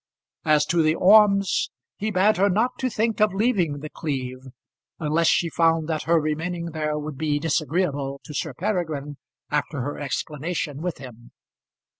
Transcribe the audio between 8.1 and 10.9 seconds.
to Sir Peregrine after her explanation